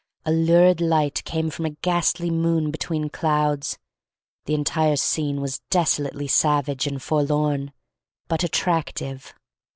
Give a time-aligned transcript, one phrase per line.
[0.25, 3.77] A lurid light came from a ghastly moon between clouds.
[4.45, 7.71] The entire scene was desolately savage and forlorn,
[8.27, 9.31] but attractive.